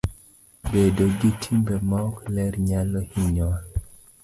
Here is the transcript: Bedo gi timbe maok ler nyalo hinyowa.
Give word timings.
Bedo 0.71 1.03
gi 1.19 1.29
timbe 1.41 1.75
maok 1.89 2.15
ler 2.35 2.53
nyalo 2.67 2.99
hinyowa. 3.11 3.57